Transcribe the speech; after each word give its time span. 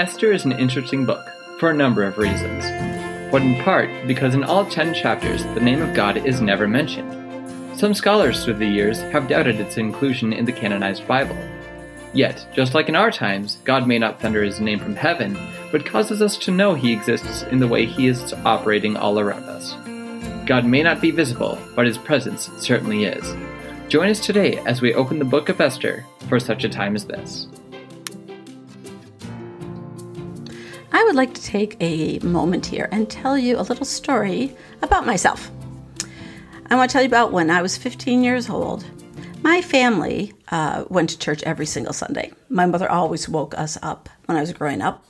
Esther 0.00 0.32
is 0.32 0.46
an 0.46 0.52
interesting 0.52 1.04
book 1.04 1.28
for 1.58 1.68
a 1.68 1.76
number 1.76 2.02
of 2.04 2.16
reasons, 2.16 2.64
but 3.30 3.42
in 3.42 3.62
part 3.62 3.90
because 4.06 4.34
in 4.34 4.42
all 4.42 4.64
10 4.64 4.94
chapters 4.94 5.44
the 5.44 5.60
name 5.60 5.82
of 5.82 5.94
God 5.94 6.26
is 6.26 6.40
never 6.40 6.66
mentioned. 6.66 7.78
Some 7.78 7.92
scholars 7.92 8.42
through 8.42 8.54
the 8.54 8.66
years 8.66 9.00
have 9.12 9.28
doubted 9.28 9.60
its 9.60 9.76
inclusion 9.76 10.32
in 10.32 10.46
the 10.46 10.52
canonized 10.52 11.06
Bible. 11.06 11.36
Yet, 12.14 12.46
just 12.54 12.72
like 12.72 12.88
in 12.88 12.96
our 12.96 13.10
times, 13.10 13.58
God 13.64 13.86
may 13.86 13.98
not 13.98 14.18
thunder 14.18 14.42
his 14.42 14.58
name 14.58 14.78
from 14.78 14.96
heaven, 14.96 15.38
but 15.70 15.84
causes 15.84 16.22
us 16.22 16.38
to 16.38 16.50
know 16.50 16.72
he 16.72 16.94
exists 16.94 17.42
in 17.42 17.58
the 17.58 17.68
way 17.68 17.84
he 17.84 18.06
is 18.06 18.32
operating 18.46 18.96
all 18.96 19.20
around 19.20 19.44
us. 19.50 19.74
God 20.46 20.64
may 20.64 20.82
not 20.82 21.02
be 21.02 21.10
visible, 21.10 21.58
but 21.76 21.84
his 21.84 21.98
presence 21.98 22.48
certainly 22.56 23.04
is. 23.04 23.34
Join 23.90 24.08
us 24.08 24.24
today 24.24 24.60
as 24.64 24.80
we 24.80 24.94
open 24.94 25.18
the 25.18 25.26
book 25.26 25.50
of 25.50 25.60
Esther 25.60 26.06
for 26.26 26.40
such 26.40 26.64
a 26.64 26.70
time 26.70 26.96
as 26.96 27.04
this. 27.04 27.48
I 30.92 31.04
would 31.04 31.14
like 31.14 31.34
to 31.34 31.42
take 31.42 31.76
a 31.80 32.18
moment 32.18 32.66
here 32.66 32.88
and 32.90 33.08
tell 33.08 33.38
you 33.38 33.58
a 33.58 33.62
little 33.62 33.86
story 33.86 34.56
about 34.82 35.06
myself. 35.06 35.50
I 36.68 36.74
want 36.74 36.90
to 36.90 36.92
tell 36.92 37.02
you 37.02 37.08
about 37.08 37.32
when 37.32 37.50
I 37.50 37.62
was 37.62 37.76
15 37.76 38.24
years 38.24 38.50
old. 38.50 38.84
My 39.42 39.62
family 39.62 40.34
uh, 40.50 40.84
went 40.88 41.10
to 41.10 41.18
church 41.18 41.42
every 41.44 41.66
single 41.66 41.92
Sunday. 41.92 42.32
My 42.48 42.66
mother 42.66 42.90
always 42.90 43.28
woke 43.28 43.56
us 43.56 43.78
up 43.82 44.08
when 44.26 44.36
I 44.36 44.40
was 44.40 44.52
growing 44.52 44.82
up. 44.82 45.04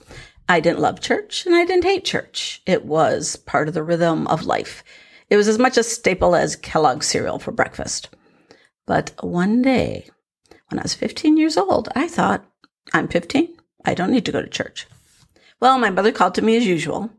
I 0.49 0.61
didn't 0.61 0.81
love 0.81 1.01
church 1.01 1.47
and 1.47 1.55
I 1.55 1.65
didn't 1.65 1.85
hate 1.85 2.05
church. 2.05 2.63
It 2.67 2.85
was 2.85 3.37
part 3.37 3.67
of 3.67 3.75
the 3.75 3.83
rhythm 3.83 4.27
of 4.27 4.45
life. 4.45 4.85
It 5.31 5.37
was 5.37 5.49
as 5.49 5.59
much 5.59 5.77
a 5.77 5.83
staple 5.83 6.35
as 6.35 6.57
Kellogg's 6.57 7.07
cereal 7.07 7.39
for 7.39 7.53
breakfast. 7.53 8.11
But 8.87 9.13
one 9.21 9.63
day, 9.63 10.09
when 10.69 10.79
I 10.79 10.83
was 10.83 10.95
15 10.95 11.37
years 11.37 11.57
old, 11.57 11.89
I 11.95 12.07
thought, 12.07 12.45
I'm 12.93 13.09
15. 13.09 13.57
I 13.85 13.95
don't 13.95 14.11
need 14.11 14.27
to 14.27 14.33
go 14.33 14.43
to 14.43 14.49
church. 14.49 14.87
Well, 15.61 15.79
my 15.79 15.91
mother 15.91 16.11
called 16.11 16.35
to 16.37 16.43
me 16.43 16.57
as 16.57 16.67
usual. 16.67 17.11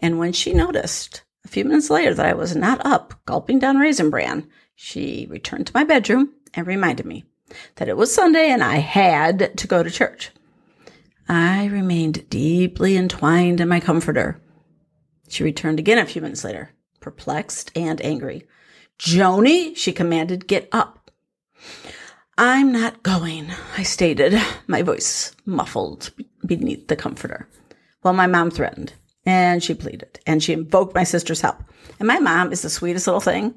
And 0.00 0.18
when 0.18 0.32
she 0.32 0.52
noticed 0.52 1.22
a 1.44 1.48
few 1.48 1.64
minutes 1.64 1.90
later 1.90 2.12
that 2.14 2.26
I 2.26 2.34
was 2.34 2.56
not 2.56 2.84
up 2.84 3.14
gulping 3.24 3.60
down 3.60 3.78
raisin 3.78 4.10
bran, 4.10 4.48
she 4.74 5.26
returned 5.30 5.68
to 5.68 5.72
my 5.74 5.84
bedroom 5.84 6.34
and 6.54 6.66
reminded 6.66 7.06
me 7.06 7.24
that 7.76 7.88
it 7.88 7.96
was 7.96 8.12
Sunday 8.12 8.50
and 8.50 8.62
I 8.62 8.76
had 8.76 9.56
to 9.56 9.66
go 9.66 9.82
to 9.82 9.90
church. 9.90 10.30
I 11.28 11.66
remained 11.66 12.28
deeply 12.30 12.96
entwined 12.96 13.60
in 13.60 13.68
my 13.68 13.80
comforter. 13.80 14.40
She 15.28 15.44
returned 15.44 15.78
again 15.78 15.98
a 15.98 16.06
few 16.06 16.22
minutes 16.22 16.42
later, 16.42 16.70
perplexed 17.00 17.70
and 17.76 18.00
angry. 18.04 18.46
Joni, 18.98 19.76
she 19.76 19.92
commanded, 19.92 20.48
get 20.48 20.68
up. 20.72 21.10
I'm 22.36 22.72
not 22.72 23.02
going, 23.02 23.50
I 23.76 23.82
stated, 23.82 24.40
my 24.66 24.82
voice 24.82 25.32
muffled 25.44 26.10
beneath 26.46 26.88
the 26.88 26.96
comforter. 26.96 27.48
Well, 28.02 28.14
my 28.14 28.26
mom 28.26 28.50
threatened 28.50 28.92
and 29.26 29.62
she 29.62 29.74
pleaded 29.74 30.20
and 30.26 30.42
she 30.42 30.52
invoked 30.52 30.94
my 30.94 31.04
sister's 31.04 31.40
help. 31.40 31.58
And 31.98 32.06
my 32.06 32.18
mom 32.18 32.52
is 32.52 32.62
the 32.62 32.70
sweetest 32.70 33.06
little 33.06 33.20
thing. 33.20 33.54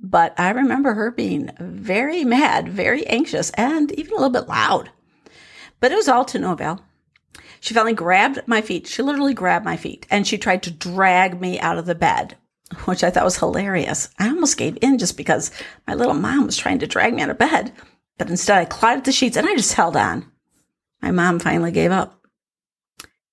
But 0.00 0.38
I 0.38 0.50
remember 0.50 0.94
her 0.94 1.10
being 1.10 1.50
very 1.58 2.24
mad, 2.24 2.68
very 2.68 3.04
anxious, 3.06 3.50
and 3.50 3.90
even 3.92 4.12
a 4.12 4.16
little 4.16 4.30
bit 4.30 4.48
loud. 4.48 4.90
But 5.80 5.90
it 5.90 5.96
was 5.96 6.08
all 6.08 6.24
to 6.26 6.38
no 6.38 6.52
avail. 6.52 6.80
She 7.60 7.74
finally 7.74 7.94
grabbed 7.94 8.46
my 8.46 8.60
feet. 8.60 8.86
She 8.86 9.02
literally 9.02 9.34
grabbed 9.34 9.64
my 9.64 9.76
feet 9.76 10.06
and 10.10 10.26
she 10.26 10.38
tried 10.38 10.62
to 10.64 10.70
drag 10.70 11.40
me 11.40 11.58
out 11.58 11.78
of 11.78 11.86
the 11.86 11.94
bed, 11.94 12.36
which 12.84 13.02
I 13.02 13.10
thought 13.10 13.24
was 13.24 13.38
hilarious. 13.38 14.10
I 14.18 14.28
almost 14.28 14.56
gave 14.56 14.78
in 14.80 14.98
just 14.98 15.16
because 15.16 15.50
my 15.86 15.94
little 15.94 16.14
mom 16.14 16.46
was 16.46 16.56
trying 16.56 16.78
to 16.80 16.86
drag 16.86 17.14
me 17.14 17.22
out 17.22 17.30
of 17.30 17.38
bed. 17.38 17.72
But 18.18 18.30
instead, 18.30 18.58
I 18.58 18.64
clawed 18.64 18.98
at 18.98 19.04
the 19.04 19.12
sheets 19.12 19.36
and 19.36 19.46
I 19.46 19.56
just 19.56 19.74
held 19.74 19.96
on. 19.96 20.30
My 21.02 21.10
mom 21.10 21.38
finally 21.38 21.72
gave 21.72 21.90
up. 21.90 22.17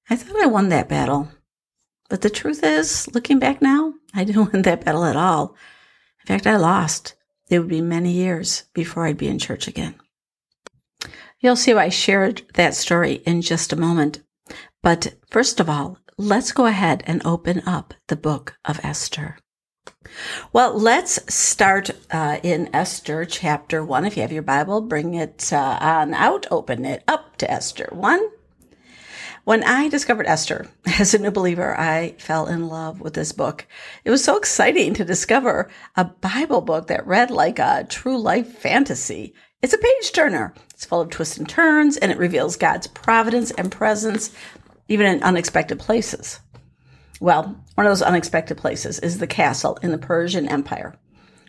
I 0.09 0.15
thought 0.15 0.41
I 0.41 0.47
won 0.47 0.69
that 0.69 0.89
battle. 0.89 1.29
But 2.09 2.21
the 2.21 2.29
truth 2.29 2.63
is, 2.63 3.07
looking 3.13 3.39
back 3.39 3.61
now, 3.61 3.93
I 4.13 4.23
didn't 4.23 4.51
win 4.53 4.61
that 4.63 4.85
battle 4.85 5.05
at 5.05 5.15
all. 5.15 5.55
In 6.21 6.27
fact, 6.27 6.47
I 6.47 6.57
lost. 6.57 7.15
It 7.49 7.59
would 7.59 7.67
be 7.67 7.81
many 7.81 8.11
years 8.11 8.63
before 8.73 9.05
I'd 9.05 9.17
be 9.17 9.27
in 9.27 9.39
church 9.39 9.67
again. 9.67 9.95
You'll 11.39 11.55
see 11.55 11.73
why 11.73 11.85
I 11.85 11.89
shared 11.89 12.43
that 12.53 12.73
story 12.73 13.15
in 13.25 13.41
just 13.41 13.73
a 13.73 13.75
moment. 13.75 14.23
But 14.81 15.15
first 15.29 15.59
of 15.59 15.69
all, 15.69 15.99
let's 16.17 16.51
go 16.51 16.65
ahead 16.65 17.03
and 17.05 17.25
open 17.25 17.61
up 17.67 17.93
the 18.07 18.15
book 18.15 18.57
of 18.65 18.79
Esther. 18.83 19.37
Well, 20.53 20.79
let's 20.79 21.33
start 21.33 21.91
uh, 22.11 22.37
in 22.41 22.69
Esther 22.73 23.25
chapter 23.25 23.83
1. 23.83 24.05
If 24.05 24.15
you 24.15 24.21
have 24.21 24.31
your 24.31 24.43
Bible, 24.43 24.81
bring 24.81 25.13
it 25.15 25.51
uh, 25.51 25.77
on 25.81 26.13
out, 26.13 26.45
open 26.49 26.85
it 26.85 27.03
up 27.07 27.37
to 27.37 27.51
Esther 27.51 27.89
1. 27.91 28.29
When 29.45 29.63
I 29.63 29.89
discovered 29.89 30.25
Esther 30.25 30.67
as 30.99 31.13
a 31.13 31.19
new 31.19 31.29
believer, 31.29 31.79
I 31.79 32.15
fell 32.17 32.47
in 32.47 32.67
love 32.67 32.99
with 32.99 33.13
this 33.13 33.31
book. 33.31 33.67
It 34.03 34.09
was 34.09 34.23
so 34.23 34.37
exciting 34.37 34.95
to 34.95 35.05
discover 35.05 35.69
a 35.95 36.05
Bible 36.05 36.61
book 36.61 36.87
that 36.87 37.05
read 37.05 37.29
like 37.29 37.59
a 37.59 37.85
true 37.87 38.17
life 38.17 38.57
fantasy. 38.57 39.35
It's 39.61 39.73
a 39.73 39.77
page 39.77 40.11
turner. 40.13 40.55
It's 40.73 40.85
full 40.85 40.99
of 40.99 41.11
twists 41.11 41.37
and 41.37 41.47
turns, 41.47 41.95
and 41.95 42.11
it 42.11 42.17
reveals 42.17 42.57
God's 42.57 42.87
providence 42.87 43.51
and 43.51 43.71
presence, 43.71 44.33
even 44.87 45.05
in 45.05 45.21
unexpected 45.21 45.77
places. 45.77 46.39
Well, 47.19 47.43
one 47.75 47.85
of 47.85 47.91
those 47.91 48.01
unexpected 48.01 48.57
places 48.57 48.97
is 48.97 49.19
the 49.19 49.27
castle 49.27 49.77
in 49.83 49.91
the 49.91 49.99
Persian 49.99 50.47
Empire. 50.47 50.95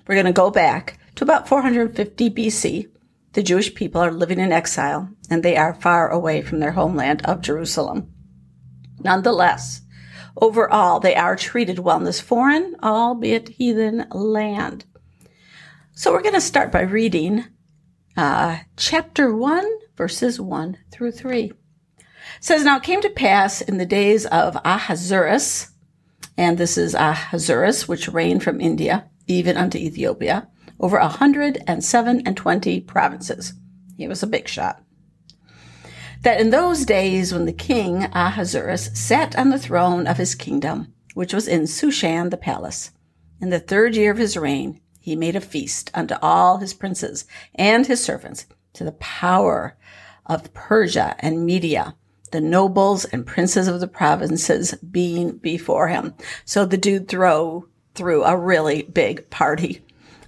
We're 0.07 0.17
going 0.17 0.27
to 0.27 0.33
go 0.33 0.51
back 0.51 0.99
to 1.15 1.25
about 1.25 1.49
450 1.49 2.28
BC 2.28 2.91
the 3.36 3.42
Jewish 3.42 3.74
people 3.74 4.00
are 4.00 4.10
living 4.10 4.41
in 4.41 4.50
exile 4.50 5.10
and 5.28 5.42
they 5.42 5.58
are 5.58 5.74
far 5.74 6.08
away 6.08 6.41
from 6.41 6.58
their 6.58 6.72
homeland 6.72 7.20
of 7.26 7.42
Jerusalem. 7.42 8.10
Nonetheless, 9.00 9.82
overall, 10.41 11.00
they 11.00 11.14
are 11.14 11.36
treated 11.36 11.78
well 11.78 11.98
in 11.98 12.04
this 12.04 12.19
foreign, 12.19 12.76
albeit 12.82 13.50
heathen 13.50 14.06
land. 14.10 14.86
So 15.92 16.12
we're 16.12 16.22
going 16.22 16.32
to 16.34 16.41
start 16.41 16.72
by 16.72 16.80
reading 16.80 17.44
uh, 18.16 18.60
chapter 18.78 19.34
1, 19.34 19.66
verses 19.97 20.41
1 20.41 20.78
through 20.91 21.12
3. 21.12 21.44
It 21.44 21.54
says, 22.41 22.64
Now 22.64 22.78
it 22.78 22.84
came 22.84 23.03
to 23.03 23.10
pass 23.10 23.60
in 23.60 23.76
the 23.76 23.84
days 23.84 24.24
of 24.24 24.56
Ahasuerus, 24.64 25.72
and 26.38 26.56
this 26.56 26.78
is 26.78 26.94
Ahasuerus, 26.94 27.86
which 27.86 28.08
reigned 28.08 28.42
from 28.42 28.62
India 28.62 29.10
even 29.26 29.58
unto 29.58 29.76
Ethiopia, 29.76 30.48
over 30.78 30.97
a 30.97 31.09
hundred 31.09 31.62
and 31.66 31.84
seven 31.84 32.22
and 32.26 32.37
twenty 32.37 32.81
provinces. 32.81 33.54
He 33.97 34.09
was 34.09 34.22
a 34.22 34.26
big 34.26 34.48
shot. 34.48 34.82
That 36.22 36.41
in 36.41 36.50
those 36.50 36.84
days 36.84 37.32
when 37.32 37.44
the 37.47 37.53
king 37.53 38.04
Ahasuerus 38.12 38.91
sat 38.94 39.36
on 39.38 39.50
the 39.50 39.59
throne 39.59 40.06
of 40.06 40.16
his 40.16 40.34
kingdom, 40.34 40.92
which 41.15 41.32
was 41.32 41.47
in 41.47 41.62
Shushan 41.62 42.31
the 42.31 42.36
palace, 42.36 42.91
in 43.41 43.50
the 43.50 43.60
third 43.60 43.94
year 43.97 44.10
of 44.10 44.19
his 44.19 44.36
reign, 44.36 44.81
he 45.00 45.15
made 45.15 45.36
a 45.36 45.41
feast 45.41 45.91
unto 45.94 46.16
all 46.20 46.59
his 46.59 46.75
princes 46.75 47.26
and 47.54 47.86
his 47.86 48.03
servants 48.03 48.47
to 48.72 48.82
the 48.82 48.92
power 48.92 49.76
of 50.25 50.53
Persia 50.53 51.15
and 51.20 51.47
Media, 51.47 51.94
the 52.32 52.41
nobles 52.41 53.04
and 53.04 53.25
princes 53.25 53.69
of 53.69 53.78
the 53.81 53.86
provinces 53.86 54.75
being 54.91 55.36
before 55.36 55.88
him. 55.88 56.15
So 56.44 56.65
the 56.65 56.76
dude 56.76 57.09
throw 57.09 57.69
threw 57.94 58.25
a 58.25 58.36
really 58.36 58.82
big 58.82 59.31
party. 59.31 59.85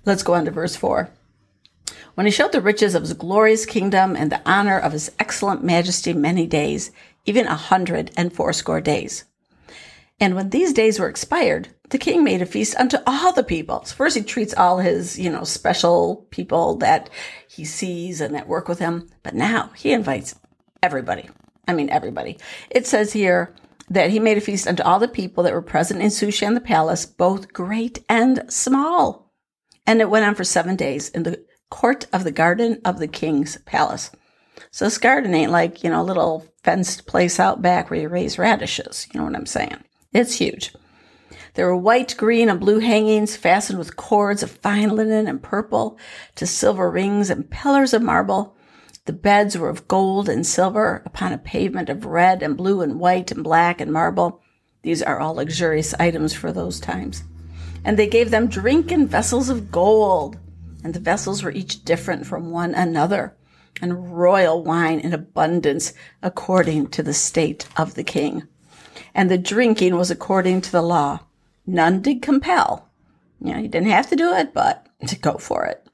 Let's 0.08 0.22
go 0.22 0.32
on 0.32 0.46
to 0.46 0.50
verse 0.50 0.74
4. 0.74 1.10
When 2.14 2.24
he 2.24 2.32
showed 2.32 2.52
the 2.52 2.62
riches 2.62 2.94
of 2.94 3.02
his 3.02 3.12
glorious 3.12 3.66
kingdom 3.66 4.16
and 4.16 4.32
the 4.32 4.40
honor 4.46 4.78
of 4.78 4.92
his 4.92 5.12
excellent 5.18 5.62
majesty 5.62 6.14
many 6.14 6.46
days, 6.46 6.90
even 7.26 7.46
a 7.46 7.54
hundred 7.54 8.10
and 8.16 8.32
fourscore 8.32 8.80
days. 8.80 9.24
And 10.18 10.34
when 10.34 10.48
these 10.48 10.72
days 10.72 10.98
were 10.98 11.10
expired, 11.10 11.68
the 11.90 11.98
king 11.98 12.24
made 12.24 12.40
a 12.40 12.46
feast 12.46 12.74
unto 12.76 12.96
all 13.06 13.34
the 13.34 13.44
people. 13.44 13.84
So 13.84 13.96
first 13.96 14.16
he 14.16 14.22
treats 14.22 14.54
all 14.54 14.78
his, 14.78 15.18
you 15.18 15.28
know, 15.28 15.44
special 15.44 16.26
people 16.30 16.76
that 16.76 17.10
he 17.46 17.66
sees 17.66 18.22
and 18.22 18.34
that 18.34 18.48
work 18.48 18.66
with 18.66 18.78
him. 18.78 19.10
But 19.22 19.34
now 19.34 19.72
he 19.76 19.92
invites 19.92 20.34
everybody. 20.82 21.28
I 21.66 21.74
mean, 21.74 21.90
everybody. 21.90 22.38
It 22.70 22.86
says 22.86 23.12
here 23.12 23.54
that 23.90 24.08
he 24.08 24.20
made 24.20 24.38
a 24.38 24.40
feast 24.40 24.66
unto 24.66 24.82
all 24.84 25.00
the 25.00 25.06
people 25.06 25.44
that 25.44 25.52
were 25.52 25.60
present 25.60 26.00
in 26.00 26.08
Shushan 26.08 26.54
the 26.54 26.62
palace, 26.62 27.04
both 27.04 27.52
great 27.52 28.02
and 28.08 28.50
small. 28.50 29.27
And 29.88 30.02
it 30.02 30.10
went 30.10 30.26
on 30.26 30.34
for 30.34 30.44
seven 30.44 30.76
days 30.76 31.08
in 31.08 31.22
the 31.22 31.42
court 31.70 32.06
of 32.12 32.22
the 32.22 32.30
garden 32.30 32.78
of 32.84 32.98
the 32.98 33.08
king's 33.08 33.56
palace. 33.64 34.10
So 34.70 34.84
this 34.84 34.98
garden 34.98 35.34
ain't 35.34 35.50
like, 35.50 35.82
you 35.82 35.88
know, 35.88 36.02
a 36.02 36.04
little 36.04 36.44
fenced 36.62 37.06
place 37.06 37.40
out 37.40 37.62
back 37.62 37.88
where 37.88 37.98
you 37.98 38.10
raise 38.10 38.38
radishes. 38.38 39.08
You 39.10 39.18
know 39.18 39.24
what 39.24 39.34
I'm 39.34 39.46
saying? 39.46 39.78
It's 40.12 40.34
huge. 40.34 40.74
There 41.54 41.64
were 41.64 41.76
white, 41.76 42.14
green, 42.18 42.50
and 42.50 42.60
blue 42.60 42.80
hangings 42.80 43.34
fastened 43.34 43.78
with 43.78 43.96
cords 43.96 44.42
of 44.42 44.50
fine 44.50 44.90
linen 44.94 45.26
and 45.26 45.42
purple 45.42 45.98
to 46.34 46.46
silver 46.46 46.90
rings 46.90 47.30
and 47.30 47.50
pillars 47.50 47.94
of 47.94 48.02
marble. 48.02 48.58
The 49.06 49.14
beds 49.14 49.56
were 49.56 49.70
of 49.70 49.88
gold 49.88 50.28
and 50.28 50.46
silver 50.46 51.02
upon 51.06 51.32
a 51.32 51.38
pavement 51.38 51.88
of 51.88 52.04
red 52.04 52.42
and 52.42 52.58
blue 52.58 52.82
and 52.82 53.00
white 53.00 53.30
and 53.30 53.42
black 53.42 53.80
and 53.80 53.90
marble. 53.90 54.42
These 54.82 55.02
are 55.02 55.18
all 55.18 55.36
luxurious 55.36 55.94
items 55.94 56.34
for 56.34 56.52
those 56.52 56.78
times. 56.78 57.24
And 57.88 57.98
they 57.98 58.06
gave 58.06 58.30
them 58.30 58.48
drink 58.48 58.92
in 58.92 59.06
vessels 59.06 59.48
of 59.48 59.70
gold. 59.70 60.36
And 60.84 60.92
the 60.92 61.00
vessels 61.00 61.42
were 61.42 61.50
each 61.50 61.86
different 61.86 62.26
from 62.26 62.50
one 62.50 62.74
another. 62.74 63.34
and 63.80 64.14
royal 64.14 64.62
wine 64.62 65.00
in 65.00 65.14
abundance 65.14 65.94
according 66.22 66.88
to 66.88 67.02
the 67.02 67.14
state 67.14 67.66
of 67.78 67.94
the 67.94 68.04
king. 68.04 68.46
And 69.14 69.30
the 69.30 69.38
drinking 69.38 69.96
was 69.96 70.10
according 70.10 70.60
to 70.62 70.72
the 70.72 70.82
law. 70.82 71.20
None 71.66 72.02
did 72.02 72.20
compel. 72.20 72.90
You 73.40 73.54
know, 73.54 73.62
he 73.62 73.68
didn't 73.68 73.88
have 73.88 74.10
to 74.10 74.16
do 74.16 74.34
it, 74.34 74.52
but 74.52 74.86
to 75.06 75.18
go 75.18 75.38
for 75.38 75.64
it. 75.64 75.86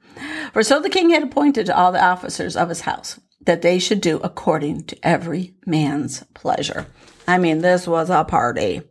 For 0.51 0.63
so 0.63 0.81
the 0.81 0.89
king 0.89 1.11
had 1.11 1.23
appointed 1.23 1.65
to 1.67 1.77
all 1.77 1.93
the 1.93 2.03
officers 2.03 2.57
of 2.57 2.67
his 2.67 2.81
house 2.81 3.21
that 3.45 3.61
they 3.61 3.79
should 3.79 4.01
do 4.01 4.17
according 4.17 4.83
to 4.87 4.97
every 5.01 5.53
man's 5.65 6.25
pleasure. 6.33 6.87
I 7.25 7.37
mean, 7.37 7.59
this 7.59 7.87
was 7.87 8.09
a 8.09 8.25
party, 8.25 8.81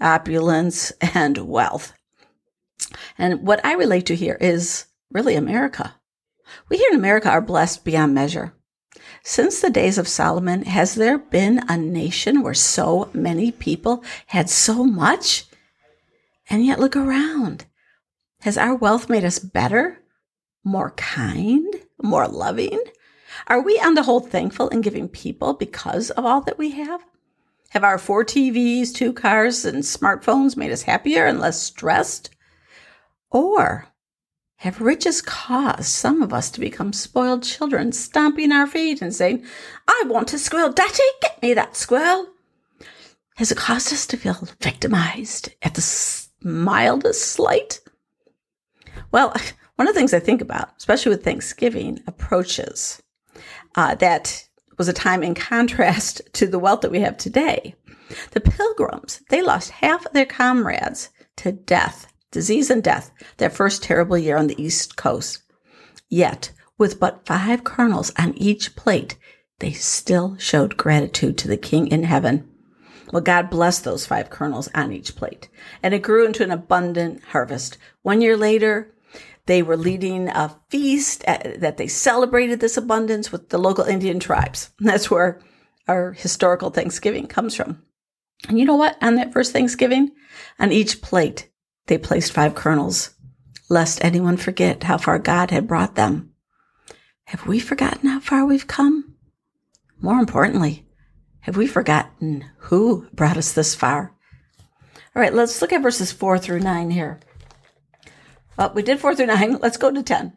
opulence 0.00 0.92
and 1.00 1.36
wealth. 1.48 1.94
And 3.18 3.46
what 3.46 3.64
I 3.64 3.74
relate 3.74 4.06
to 4.06 4.16
here 4.16 4.36
is 4.40 4.86
really 5.10 5.36
America. 5.36 5.94
We 6.68 6.76
here 6.76 6.90
in 6.90 6.98
America 6.98 7.30
are 7.30 7.40
blessed 7.40 7.84
beyond 7.84 8.14
measure. 8.14 8.54
Since 9.22 9.60
the 9.60 9.70
days 9.70 9.96
of 9.98 10.06
Solomon, 10.06 10.64
has 10.64 10.94
there 10.94 11.18
been 11.18 11.62
a 11.68 11.76
nation 11.76 12.42
where 12.42 12.54
so 12.54 13.10
many 13.14 13.50
people 13.50 14.04
had 14.26 14.50
so 14.50 14.84
much? 14.84 15.46
And 16.50 16.64
yet 16.64 16.78
look 16.78 16.94
around. 16.94 17.64
Has 18.40 18.58
our 18.58 18.74
wealth 18.74 19.08
made 19.08 19.24
us 19.24 19.38
better, 19.38 20.02
more 20.62 20.90
kind, 20.90 21.66
more 22.02 22.28
loving? 22.28 22.80
Are 23.46 23.62
we 23.62 23.78
on 23.78 23.94
the 23.94 24.02
whole 24.02 24.20
thankful 24.20 24.68
and 24.68 24.84
giving 24.84 25.08
people 25.08 25.54
because 25.54 26.10
of 26.10 26.24
all 26.24 26.42
that 26.42 26.58
we 26.58 26.72
have? 26.72 27.02
Have 27.70 27.84
our 27.84 27.98
four 27.98 28.24
TVs, 28.24 28.92
two 28.92 29.12
cars, 29.12 29.64
and 29.64 29.82
smartphones 29.82 30.56
made 30.56 30.70
us 30.70 30.82
happier 30.82 31.26
and 31.26 31.40
less 31.40 31.60
stressed? 31.60 32.30
Or 33.34 33.88
have 34.58 34.80
riches 34.80 35.20
caused 35.20 35.88
some 35.88 36.22
of 36.22 36.32
us 36.32 36.50
to 36.52 36.60
become 36.60 36.92
spoiled 36.92 37.42
children, 37.42 37.90
stamping 37.90 38.52
our 38.52 38.68
feet 38.68 39.02
and 39.02 39.12
saying, 39.12 39.44
I 39.88 40.04
want 40.06 40.32
a 40.32 40.38
squirrel, 40.38 40.72
Daddy, 40.72 41.02
get 41.20 41.42
me 41.42 41.52
that 41.52 41.76
squirrel? 41.76 42.28
Has 43.34 43.50
it 43.50 43.58
caused 43.58 43.92
us 43.92 44.06
to 44.06 44.16
feel 44.16 44.48
victimized 44.60 45.52
at 45.62 45.74
the 45.74 46.26
mildest 46.42 47.32
slight? 47.32 47.80
Well, 49.10 49.34
one 49.74 49.88
of 49.88 49.94
the 49.94 49.98
things 49.98 50.14
I 50.14 50.20
think 50.20 50.40
about, 50.40 50.70
especially 50.78 51.10
with 51.10 51.24
Thanksgiving 51.24 51.98
approaches, 52.06 53.02
uh, 53.74 53.96
that 53.96 54.48
was 54.78 54.86
a 54.86 54.92
time 54.92 55.24
in 55.24 55.34
contrast 55.34 56.22
to 56.34 56.46
the 56.46 56.60
wealth 56.60 56.82
that 56.82 56.92
we 56.92 57.00
have 57.00 57.16
today. 57.16 57.74
The 58.30 58.40
pilgrims, 58.40 59.22
they 59.28 59.42
lost 59.42 59.70
half 59.70 60.06
of 60.06 60.12
their 60.12 60.24
comrades 60.24 61.10
to 61.38 61.50
death, 61.50 62.13
disease 62.34 62.68
and 62.68 62.82
death, 62.82 63.10
their 63.38 63.48
first 63.48 63.82
terrible 63.82 64.18
year 64.18 64.36
on 64.36 64.48
the 64.48 64.62
East 64.62 64.96
Coast. 64.96 65.42
Yet, 66.10 66.52
with 66.76 67.00
but 67.00 67.24
five 67.24 67.64
kernels 67.64 68.12
on 68.18 68.34
each 68.36 68.76
plate, 68.76 69.16
they 69.60 69.72
still 69.72 70.36
showed 70.38 70.76
gratitude 70.76 71.38
to 71.38 71.48
the 71.48 71.56
King 71.56 71.86
in 71.86 72.02
heaven. 72.02 72.46
Well, 73.12 73.22
God 73.22 73.48
blessed 73.48 73.84
those 73.84 74.04
five 74.04 74.28
kernels 74.28 74.68
on 74.74 74.92
each 74.92 75.14
plate, 75.14 75.48
and 75.82 75.94
it 75.94 76.02
grew 76.02 76.26
into 76.26 76.42
an 76.42 76.50
abundant 76.50 77.22
harvest. 77.22 77.78
One 78.02 78.20
year 78.20 78.36
later, 78.36 78.92
they 79.46 79.62
were 79.62 79.76
leading 79.76 80.28
a 80.28 80.58
feast 80.70 81.22
at, 81.26 81.60
that 81.60 81.76
they 81.76 81.86
celebrated 81.86 82.60
this 82.60 82.76
abundance 82.76 83.30
with 83.30 83.50
the 83.50 83.58
local 83.58 83.84
Indian 83.84 84.18
tribes. 84.18 84.70
That's 84.80 85.10
where 85.10 85.40
our 85.86 86.12
historical 86.12 86.70
Thanksgiving 86.70 87.26
comes 87.26 87.54
from. 87.54 87.82
And 88.48 88.58
you 88.58 88.64
know 88.64 88.76
what? 88.76 89.00
On 89.02 89.14
that 89.14 89.32
first 89.32 89.52
Thanksgiving, 89.52 90.10
on 90.58 90.72
each 90.72 91.00
plate, 91.00 91.50
they 91.86 91.98
placed 91.98 92.32
five 92.32 92.54
kernels, 92.54 93.10
lest 93.68 94.04
anyone 94.04 94.36
forget 94.36 94.84
how 94.84 94.98
far 94.98 95.18
God 95.18 95.50
had 95.50 95.68
brought 95.68 95.94
them. 95.94 96.32
Have 97.26 97.46
we 97.46 97.58
forgotten 97.58 98.08
how 98.08 98.20
far 98.20 98.44
we've 98.44 98.66
come? 98.66 99.14
More 100.00 100.18
importantly, 100.18 100.86
have 101.40 101.56
we 101.56 101.66
forgotten 101.66 102.44
who 102.58 103.06
brought 103.12 103.36
us 103.36 103.52
this 103.52 103.74
far? 103.74 104.14
All 105.14 105.22
right, 105.22 105.32
let's 105.32 105.60
look 105.62 105.72
at 105.72 105.82
verses 105.82 106.12
four 106.12 106.38
through 106.38 106.60
nine 106.60 106.90
here. 106.90 107.20
Well, 108.56 108.72
we 108.74 108.82
did 108.82 109.00
four 109.00 109.14
through 109.14 109.26
nine. 109.26 109.58
Let's 109.62 109.76
go 109.76 109.90
to 109.90 110.02
10. 110.02 110.32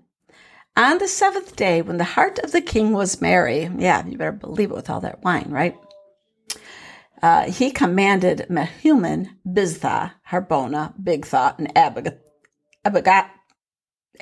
On 0.75 0.97
the 0.99 1.07
seventh 1.07 1.55
day, 1.55 1.81
when 1.81 1.97
the 1.97 2.03
heart 2.03 2.39
of 2.39 2.51
the 2.51 2.61
king 2.61 2.93
was 2.93 3.21
merry, 3.21 3.69
yeah, 3.77 4.05
you 4.05 4.17
better 4.17 4.31
believe 4.31 4.71
it 4.71 4.75
with 4.75 4.89
all 4.89 5.01
that 5.01 5.23
wine, 5.23 5.47
right? 5.49 5.75
Uh, 7.21 7.49
he 7.49 7.71
commanded 7.71 8.45
Mehuman, 8.49 9.29
Biztha, 9.45 10.11
Harbona, 10.29 10.93
Bigtha, 11.01 11.57
and 11.57 11.73
Abagat, 11.73 12.19
Abagat, 12.85 13.29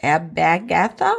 Abagatha, 0.01 1.13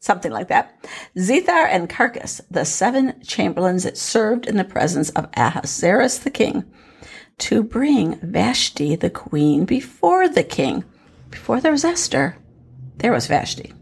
something 0.00 0.32
like 0.32 0.48
that. 0.48 0.74
Zethar 1.16 1.66
and 1.68 1.88
Carcas, 1.88 2.40
the 2.50 2.64
seven 2.64 3.20
chamberlains 3.22 3.84
that 3.84 3.96
served 3.96 4.46
in 4.46 4.56
the 4.56 4.64
presence 4.64 5.10
of 5.10 5.28
Ahasuerus 5.34 6.18
the 6.18 6.30
king, 6.30 6.64
to 7.38 7.62
bring 7.62 8.18
Vashti 8.20 8.96
the 8.96 9.10
queen 9.10 9.64
before 9.64 10.28
the 10.28 10.44
king. 10.44 10.84
Before 11.30 11.60
there 11.60 11.72
was 11.72 11.84
Esther, 11.84 12.36
there 12.96 13.12
was 13.12 13.26
Vashti. 13.26 13.72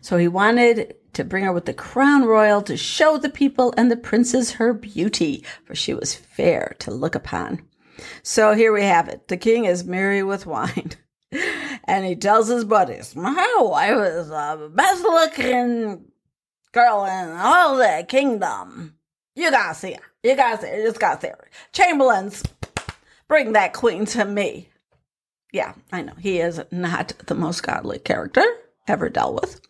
So 0.00 0.16
he 0.16 0.28
wanted 0.28 0.94
to 1.16 1.24
bring 1.24 1.44
her 1.44 1.52
with 1.52 1.64
the 1.64 1.74
crown 1.74 2.24
royal 2.24 2.62
to 2.62 2.76
show 2.76 3.18
the 3.18 3.28
people 3.28 3.74
and 3.76 3.90
the 3.90 3.96
princes 3.96 4.52
her 4.52 4.72
beauty, 4.72 5.44
for 5.64 5.74
she 5.74 5.92
was 5.92 6.14
fair 6.14 6.76
to 6.78 6.90
look 6.90 7.14
upon. 7.14 7.60
So 8.22 8.54
here 8.54 8.72
we 8.72 8.82
have 8.84 9.08
it. 9.08 9.28
The 9.28 9.36
king 9.36 9.64
is 9.64 9.84
merry 9.84 10.22
with 10.22 10.46
wine. 10.46 10.92
And 11.88 12.04
he 12.04 12.16
tells 12.16 12.48
his 12.48 12.64
buddies, 12.64 13.14
My 13.14 13.56
wife 13.60 13.98
is 14.08 14.28
the 14.28 14.70
best 14.74 15.02
looking 15.02 16.04
girl 16.72 17.04
in 17.04 17.30
all 17.36 17.76
the 17.76 18.04
kingdom. 18.08 18.94
You 19.34 19.50
gotta 19.50 19.74
see 19.74 19.92
her. 19.92 20.00
You 20.22 20.34
gotta 20.34 20.62
see 20.62 20.68
her. 20.68 20.78
You 20.78 20.86
just 20.86 21.00
gotta 21.00 21.20
see 21.20 21.28
her. 21.28 21.48
Chamberlains, 21.72 22.42
bring 23.28 23.52
that 23.52 23.72
queen 23.72 24.04
to 24.06 24.24
me. 24.24 24.68
Yeah, 25.52 25.74
I 25.92 26.02
know. 26.02 26.14
He 26.18 26.40
is 26.40 26.60
not 26.70 27.12
the 27.26 27.34
most 27.34 27.62
godly 27.62 27.98
character 27.98 28.44
ever 28.88 29.08
dealt 29.08 29.40
with. 29.40 29.60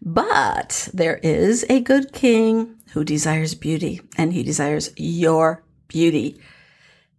But 0.00 0.88
there 0.94 1.18
is 1.18 1.64
a 1.68 1.80
good 1.80 2.12
king 2.12 2.76
who 2.92 3.04
desires 3.04 3.54
beauty, 3.54 4.00
and 4.16 4.32
he 4.32 4.42
desires 4.42 4.90
your 4.96 5.64
beauty. 5.88 6.40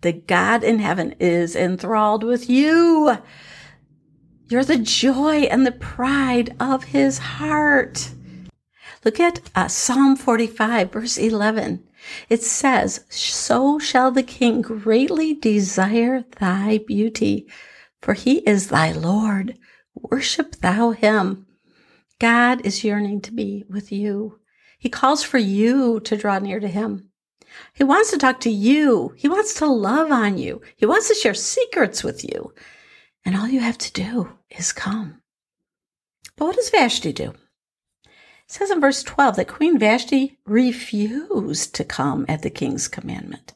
The 0.02 0.14
God 0.14 0.64
in 0.64 0.80
heaven 0.80 1.14
is 1.20 1.56
enthralled 1.56 2.24
with 2.24 2.50
you. 2.50 3.18
You're 4.48 4.64
the 4.64 4.78
joy 4.78 5.42
and 5.42 5.66
the 5.66 5.72
pride 5.72 6.56
of 6.60 6.86
his 6.86 7.18
heart. 7.18 8.12
Look 9.04 9.20
at 9.20 9.42
uh, 9.56 9.68
Psalm 9.68 10.16
45, 10.16 10.92
verse 10.92 11.18
11. 11.18 11.84
It 12.30 12.44
says, 12.44 13.06
So 13.10 13.78
shall 13.78 14.12
the 14.12 14.24
king 14.24 14.62
greatly 14.62 15.34
desire 15.34 16.24
thy 16.40 16.80
beauty, 16.80 17.48
for 18.02 18.14
he 18.14 18.38
is 18.40 18.70
thy 18.70 18.92
Lord. 18.92 19.58
Worship 19.94 20.56
thou 20.58 20.92
him. 20.92 21.46
God 22.20 22.66
is 22.66 22.84
yearning 22.84 23.22
to 23.22 23.32
be 23.32 23.64
with 23.70 23.92
you. 23.92 24.40
He 24.78 24.90
calls 24.90 25.24
for 25.24 25.38
you 25.38 26.00
to 26.02 26.18
draw 26.18 26.40
near 26.40 26.60
to 26.60 26.68
him. 26.68 27.10
He 27.74 27.84
wants 27.84 28.12
to 28.12 28.18
talk 28.18 28.40
to 28.42 28.50
you. 28.50 29.14
He 29.18 29.28
wants 29.28 29.54
to 29.56 29.66
love 29.66 30.12
on 30.12 30.38
you. 30.38 30.62
He 30.76 30.86
wants 30.86 31.08
to 31.08 31.16
share 31.16 31.34
secrets 31.34 32.04
with 32.04 32.24
you. 32.24 32.54
And 33.26 33.36
all 33.36 33.48
you 33.48 33.60
have 33.60 33.78
to 33.80 33.92
do 33.92 34.38
is 34.50 34.72
come. 34.72 35.22
But 36.36 36.46
what 36.46 36.56
does 36.56 36.70
Vashti 36.70 37.12
do? 37.12 37.34
It 38.06 38.52
says 38.54 38.72
in 38.72 38.82
verse 38.82 39.04
12 39.04 39.36
that 39.36 39.48
Queen 39.48 39.78
Vashti 39.78 40.40
refused 40.46 41.76
to 41.76 41.84
come 41.84 42.26
at 42.28 42.42
the 42.42 42.50
king's 42.50 42.88
commandment. 42.88 43.54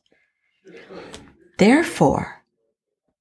Therefore, 1.58 2.43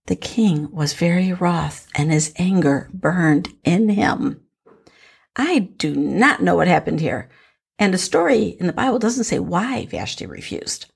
the 0.06 0.16
king 0.16 0.70
was 0.72 0.94
very 0.94 1.32
wroth 1.32 1.86
and 1.94 2.10
his 2.10 2.32
anger 2.36 2.90
burned 2.92 3.48
in 3.64 3.88
him. 3.88 4.42
I 5.36 5.70
do 5.76 5.94
not 5.94 6.42
know 6.42 6.56
what 6.56 6.68
happened 6.68 7.00
here. 7.00 7.28
And 7.78 7.92
the 7.92 7.98
story 7.98 8.56
in 8.60 8.66
the 8.66 8.72
Bible 8.72 8.98
doesn't 8.98 9.24
say 9.24 9.38
why 9.38 9.86
Vashti 9.86 10.26
refused. 10.26 10.86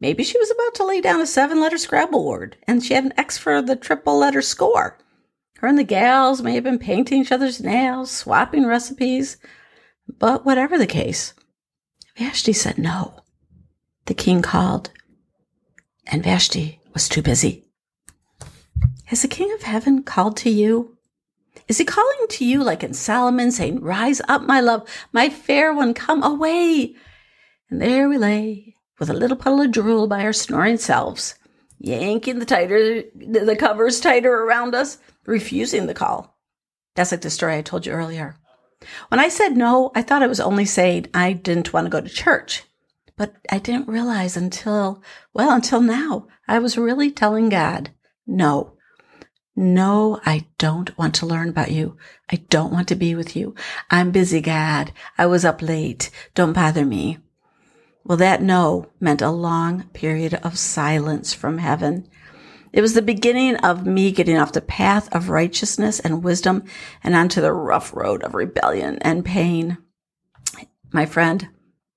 Maybe 0.00 0.24
she 0.24 0.38
was 0.38 0.50
about 0.50 0.74
to 0.74 0.84
lay 0.84 1.00
down 1.00 1.20
a 1.20 1.26
seven 1.26 1.60
letter 1.60 1.78
Scrabble 1.78 2.26
word 2.26 2.56
and 2.66 2.84
she 2.84 2.94
had 2.94 3.04
an 3.04 3.14
X 3.16 3.38
for 3.38 3.62
the 3.62 3.76
triple 3.76 4.18
letter 4.18 4.42
score. 4.42 4.98
Her 5.58 5.68
and 5.68 5.78
the 5.78 5.84
gals 5.84 6.42
may 6.42 6.54
have 6.54 6.64
been 6.64 6.78
painting 6.78 7.20
each 7.20 7.32
other's 7.32 7.60
nails, 7.60 8.10
swapping 8.10 8.66
recipes, 8.66 9.36
but 10.18 10.44
whatever 10.44 10.76
the 10.76 10.86
case, 10.86 11.34
Vashti 12.18 12.52
said 12.52 12.78
no. 12.78 13.22
The 14.06 14.14
king 14.14 14.42
called, 14.42 14.90
and 16.06 16.24
Vashti 16.24 16.80
was 16.92 17.08
too 17.08 17.22
busy. 17.22 17.64
Has 19.04 19.22
the 19.22 19.28
king 19.28 19.52
of 19.52 19.62
heaven 19.62 20.02
called 20.02 20.36
to 20.38 20.50
you? 20.50 20.98
Is 21.72 21.78
he 21.78 21.86
calling 21.86 22.26
to 22.28 22.44
you 22.44 22.62
like 22.62 22.84
in 22.84 22.92
Solomon, 22.92 23.50
saying, 23.50 23.80
Rise 23.80 24.20
up, 24.28 24.42
my 24.42 24.60
love, 24.60 24.86
my 25.10 25.30
fair 25.30 25.72
one, 25.72 25.94
come 25.94 26.22
away? 26.22 26.94
And 27.70 27.80
there 27.80 28.10
we 28.10 28.18
lay, 28.18 28.74
with 28.98 29.08
a 29.08 29.14
little 29.14 29.38
puddle 29.38 29.62
of 29.62 29.72
drool 29.72 30.06
by 30.06 30.22
our 30.22 30.34
snoring 30.34 30.76
selves, 30.76 31.34
yanking 31.78 32.40
the 32.40 32.44
tighter 32.44 33.04
the 33.14 33.56
covers 33.58 34.00
tighter 34.00 34.30
around 34.30 34.74
us, 34.74 34.98
refusing 35.24 35.86
the 35.86 35.94
call. 35.94 36.36
That's 36.94 37.10
like 37.10 37.22
the 37.22 37.30
story 37.30 37.56
I 37.56 37.62
told 37.62 37.86
you 37.86 37.92
earlier 37.92 38.36
When 39.08 39.18
I 39.18 39.30
said 39.30 39.56
no, 39.56 39.92
I 39.94 40.02
thought 40.02 40.22
I 40.22 40.26
was 40.26 40.40
only 40.40 40.66
saying 40.66 41.06
I 41.14 41.32
didn't 41.32 41.72
want 41.72 41.86
to 41.86 41.90
go 41.90 42.02
to 42.02 42.08
church. 42.10 42.64
But 43.16 43.34
I 43.50 43.58
didn't 43.58 43.88
realize 43.88 44.36
until, 44.36 45.02
well, 45.32 45.50
until 45.52 45.80
now, 45.80 46.26
I 46.46 46.58
was 46.58 46.76
really 46.76 47.10
telling 47.10 47.48
God, 47.48 47.92
no, 48.26 48.76
no, 49.54 50.20
I 50.24 50.46
don't 50.58 50.96
want 50.96 51.14
to 51.16 51.26
learn 51.26 51.50
about 51.50 51.70
you. 51.70 51.96
I 52.30 52.36
don't 52.48 52.72
want 52.72 52.88
to 52.88 52.94
be 52.94 53.14
with 53.14 53.36
you. 53.36 53.54
I'm 53.90 54.10
busy, 54.10 54.40
God. 54.40 54.92
I 55.18 55.26
was 55.26 55.44
up 55.44 55.60
late. 55.60 56.10
Don't 56.34 56.54
bother 56.54 56.86
me. 56.86 57.18
Well, 58.04 58.18
that 58.18 58.42
no 58.42 58.86
meant 58.98 59.22
a 59.22 59.30
long 59.30 59.84
period 59.92 60.34
of 60.42 60.58
silence 60.58 61.34
from 61.34 61.58
heaven. 61.58 62.08
It 62.72 62.80
was 62.80 62.94
the 62.94 63.02
beginning 63.02 63.56
of 63.56 63.86
me 63.86 64.10
getting 64.10 64.38
off 64.38 64.52
the 64.52 64.62
path 64.62 65.14
of 65.14 65.28
righteousness 65.28 66.00
and 66.00 66.24
wisdom 66.24 66.64
and 67.04 67.14
onto 67.14 67.42
the 67.42 67.52
rough 67.52 67.94
road 67.94 68.22
of 68.22 68.34
rebellion 68.34 68.98
and 69.02 69.24
pain. 69.24 69.76
My 70.90 71.04
friend, 71.04 71.48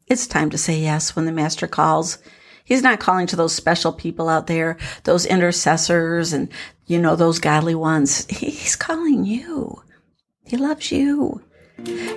it's 0.08 0.28
time 0.28 0.50
to 0.50 0.58
say 0.58 0.80
yes 0.80 1.16
when 1.16 1.26
the 1.26 1.32
master 1.32 1.68
calls. 1.68 2.18
He's 2.66 2.82
not 2.82 3.00
calling 3.00 3.28
to 3.28 3.36
those 3.36 3.54
special 3.54 3.94
people 3.94 4.28
out 4.28 4.48
there, 4.48 4.78
those 5.04 5.26
intercessors 5.26 6.34
and, 6.34 6.50
you 6.88 7.00
know, 7.00 7.16
those 7.16 7.40
godly 7.40 7.76
ones. 7.76 8.26
He's 8.30 8.76
calling 8.76 9.24
you. 9.24 9.84
He 10.46 10.58
loves 10.58 10.92
you. 10.92 11.42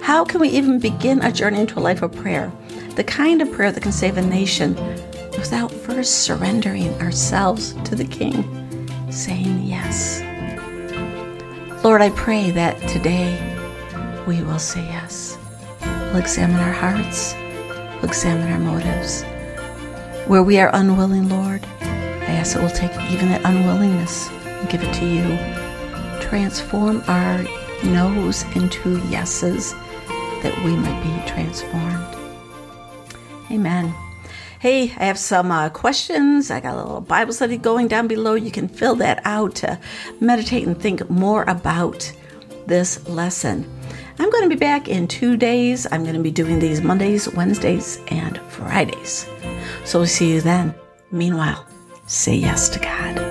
How 0.02 0.24
can 0.24 0.40
we 0.40 0.48
even 0.48 0.78
begin 0.78 1.20
a 1.20 1.30
journey 1.30 1.60
into 1.60 1.78
a 1.78 1.80
life 1.80 2.00
of 2.00 2.14
prayer? 2.14 2.50
The 2.96 3.04
kind 3.04 3.42
of 3.42 3.52
prayer 3.52 3.70
that 3.70 3.82
can 3.82 3.92
save 3.92 4.16
a 4.16 4.22
nation 4.22 4.74
without 5.32 5.70
first 5.70 6.22
surrendering 6.22 6.94
ourselves 7.00 7.74
to 7.84 7.94
the 7.94 8.06
King, 8.06 8.42
saying 9.10 9.62
yes. 9.64 10.22
Lord, 11.84 12.00
I 12.00 12.10
pray 12.10 12.50
that 12.52 12.80
today 12.88 13.38
we 14.26 14.42
will 14.42 14.58
say 14.58 14.84
yes. 14.84 15.36
We'll 15.80 16.16
examine 16.16 16.56
our 16.56 16.72
hearts, 16.72 17.34
we'll 17.96 18.06
examine 18.06 18.50
our 18.50 18.58
motives. 18.58 19.24
Where 20.28 20.42
we 20.42 20.58
are 20.58 20.68
unwilling, 20.74 21.30
Lord, 21.30 21.64
I 21.80 22.34
ask 22.34 22.52
that 22.52 22.60
we'll 22.60 22.70
take 22.70 22.92
even 23.10 23.30
that 23.30 23.46
unwillingness 23.46 24.28
and 24.28 24.68
give 24.68 24.82
it 24.82 24.92
to 24.96 25.06
you. 25.06 25.22
Transform 26.20 27.02
our 27.08 27.42
no's 27.82 28.42
into 28.54 28.98
yeses 29.08 29.72
that 30.42 30.54
we 30.66 30.76
might 30.76 31.02
be 31.02 31.30
transformed. 31.30 32.04
Amen. 33.50 33.94
Hey, 34.60 34.92
I 34.98 35.06
have 35.06 35.18
some 35.18 35.50
uh, 35.50 35.70
questions. 35.70 36.50
I 36.50 36.60
got 36.60 36.74
a 36.74 36.76
little 36.76 37.00
Bible 37.00 37.32
study 37.32 37.56
going 37.56 37.88
down 37.88 38.06
below. 38.06 38.34
You 38.34 38.50
can 38.50 38.68
fill 38.68 38.96
that 38.96 39.22
out 39.24 39.54
to 39.56 39.80
meditate 40.20 40.66
and 40.66 40.78
think 40.78 41.08
more 41.08 41.44
about 41.44 42.12
this 42.66 43.08
lesson. 43.08 43.66
I'm 44.18 44.30
going 44.30 44.42
to 44.42 44.54
be 44.54 44.56
back 44.56 44.88
in 44.88 45.08
two 45.08 45.38
days. 45.38 45.86
I'm 45.90 46.02
going 46.02 46.16
to 46.16 46.22
be 46.22 46.30
doing 46.30 46.58
these 46.58 46.82
Mondays, 46.82 47.32
Wednesdays, 47.32 47.98
and 48.08 48.38
Fridays. 48.50 49.26
So 49.84 50.00
we'll 50.00 50.06
see 50.06 50.30
you 50.32 50.40
then. 50.40 50.74
Meanwhile, 51.10 51.66
say 52.06 52.34
yes 52.34 52.68
to 52.70 52.78
God. 52.78 53.27